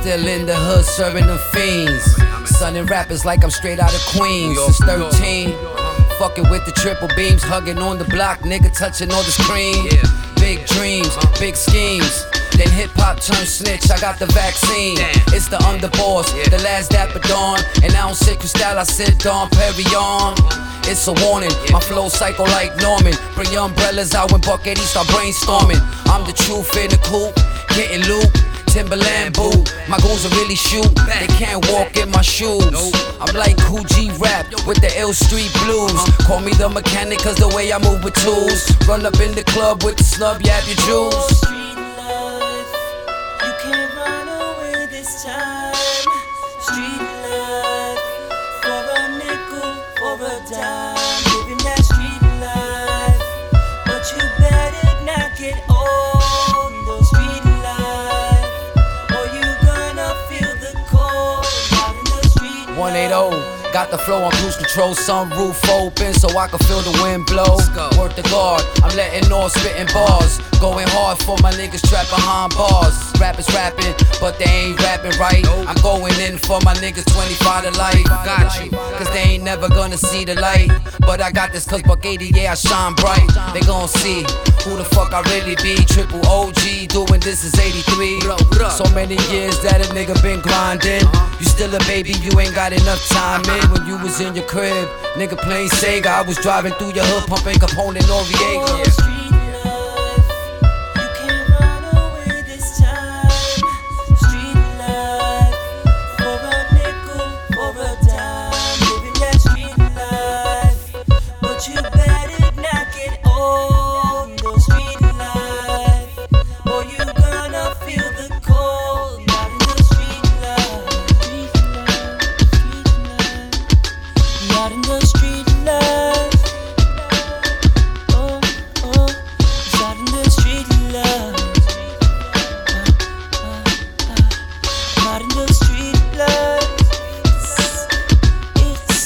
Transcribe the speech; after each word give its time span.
still 0.00 0.26
in 0.26 0.46
the 0.46 0.56
hood 0.56 0.84
serving 0.84 1.26
them 1.26 1.38
fiends. 1.52 2.16
Sunning 2.56 2.86
rappers 2.86 3.24
like 3.24 3.44
I'm 3.44 3.50
straight 3.50 3.78
out 3.78 3.92
of 3.92 4.00
Queens. 4.16 4.56
Since 4.56 4.78
13. 4.88 5.52
Fucking 6.18 6.48
with 6.48 6.64
the 6.64 6.72
triple 6.72 7.08
beams, 7.16 7.42
hugging 7.42 7.78
on 7.78 7.98
the 7.98 8.04
block, 8.04 8.40
nigga 8.40 8.72
touching 8.76 9.10
all 9.10 9.22
the 9.22 9.32
screen. 9.32 9.88
Big 10.36 10.64
dreams, 10.66 11.12
big 11.38 11.56
schemes. 11.56 12.24
Then 12.56 12.68
hip 12.72 12.90
hop 12.96 13.20
turn 13.20 13.44
snitch, 13.44 13.90
I 13.90 14.00
got 14.00 14.18
the 14.18 14.26
vaccine. 14.32 14.96
It's 15.36 15.48
the 15.48 15.58
underboss, 15.68 16.32
yeah. 16.36 16.48
the 16.48 16.62
last 16.64 16.90
dapper 16.90 17.20
Don. 17.28 17.60
And 17.84 17.92
I 17.92 18.00
don't 18.04 18.16
sit 18.16 18.38
Cristal, 18.38 18.78
I 18.78 18.84
sit 18.84 19.18
Dom 19.18 19.48
Perignon. 19.50 20.36
It's 20.88 21.06
a 21.08 21.14
warning, 21.24 21.52
my 21.72 21.80
flow 21.80 22.08
psycho 22.08 22.44
like 22.56 22.72
Norman. 22.80 23.14
Bring 23.34 23.52
your 23.52 23.64
umbrellas 23.64 24.14
out 24.14 24.32
when 24.32 24.40
Bukeighty 24.40 24.84
start 24.84 25.06
brainstorming. 25.08 25.80
I'm 26.08 26.24
the 26.24 26.32
truth 26.32 26.72
in 26.76 26.88
the 26.88 27.00
coop, 27.04 27.36
getting 27.76 28.04
loot. 28.08 28.49
Timberland 28.70 29.34
boot, 29.34 29.74
my 29.88 29.98
goons 29.98 30.24
are 30.24 30.34
really 30.38 30.54
shoot. 30.54 30.86
They 31.18 31.26
can't 31.26 31.66
walk 31.72 31.96
in 31.96 32.08
my 32.10 32.22
shoes. 32.22 32.62
I'm 33.20 33.34
like 33.34 33.56
Kool 33.58 33.82
G 33.82 34.12
Rap 34.18 34.46
with 34.64 34.80
the 34.80 34.92
ill 34.96 35.12
street 35.12 35.50
blues. 35.64 35.92
Call 36.26 36.40
me 36.40 36.52
the 36.52 36.68
mechanic, 36.68 37.18
cause 37.18 37.34
the 37.34 37.48
way 37.48 37.72
I 37.72 37.78
move 37.78 38.04
with 38.04 38.14
tools. 38.14 38.70
Run 38.86 39.04
up 39.04 39.18
in 39.20 39.34
the 39.34 39.42
club 39.42 39.82
with 39.82 39.96
the 39.96 40.04
snub, 40.04 40.42
yap 40.42 40.64
your 40.68 40.76
jewels. 40.86 41.40
Street 46.62 47.19
180. 62.80 63.60
Got 63.72 63.92
the 63.92 63.98
flow 63.98 64.24
on 64.24 64.32
cruise 64.32 64.56
control, 64.56 64.94
sunroof 64.94 65.60
open 65.68 66.12
so 66.14 66.26
I 66.36 66.48
can 66.48 66.58
feel 66.66 66.80
the 66.80 66.90
wind 67.04 67.26
blow. 67.26 67.60
Work 68.00 68.16
the 68.16 68.26
guard, 68.32 68.64
I'm 68.82 68.90
letting 68.96 69.30
off 69.30 69.52
spitting 69.52 69.86
bars. 69.92 70.40
Going 70.58 70.88
hard 70.88 71.18
for 71.22 71.36
my 71.38 71.52
niggas 71.52 71.86
trapped 71.88 72.10
behind 72.10 72.52
bars. 72.56 72.96
Rappers 73.20 73.46
rapping, 73.54 73.94
but 74.18 74.38
they 74.40 74.50
ain't 74.50 74.80
rapping 74.80 75.14
right. 75.20 75.46
I'm 75.68 75.76
going 75.82 76.18
in 76.18 76.38
for 76.38 76.58
my 76.64 76.74
niggas 76.82 77.06
25 77.14 77.70
to 77.70 77.78
life. 77.78 78.04
Got 78.24 78.64
you, 78.64 78.70
cause 78.70 79.08
they 79.12 79.38
ain't 79.38 79.44
never 79.44 79.68
gonna 79.68 79.98
see 79.98 80.24
the 80.24 80.34
light. 80.40 80.72
But 81.00 81.20
I 81.20 81.30
got 81.30 81.52
this 81.52 81.68
cause 81.68 81.82
Bukeighty, 81.82 82.34
yeah, 82.34 82.52
I 82.52 82.54
shine 82.54 82.94
bright. 82.94 83.28
They 83.54 83.60
gon' 83.60 83.86
see 83.86 84.24
who 84.64 84.76
the 84.76 84.84
fuck 84.84 85.12
I 85.12 85.20
really 85.32 85.56
be. 85.62 85.76
Triple 85.84 86.20
OG, 86.26 86.88
doing 86.88 87.20
this 87.20 87.44
is 87.44 87.58
83. 87.58 88.20
So 88.70 88.84
many 88.94 89.16
years 89.32 89.58
that 89.62 89.80
a 89.80 89.88
nigga 89.94 90.20
been 90.22 90.40
grinding. 90.40 91.02
You 91.38 91.46
still 91.46 91.74
a 91.74 91.78
baby, 91.90 92.12
you 92.20 92.38
ain't 92.40 92.54
got 92.54 92.72
enough 92.72 93.00
time 93.08 93.42
in 93.56 93.70
when 93.70 93.86
you 93.86 93.96
was 93.98 94.20
in 94.20 94.34
your 94.34 94.46
crib. 94.46 94.88
Nigga 95.16 95.36
playing 95.38 95.68
Sega, 95.70 96.06
I 96.06 96.22
was 96.22 96.36
driving 96.38 96.72
through 96.74 96.92
your 96.92 97.04
hood 97.04 97.28
pumping 97.28 97.56
Capone 97.56 97.96
and 97.96 98.06
Noreaga. 98.06 98.99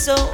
so 0.04 0.34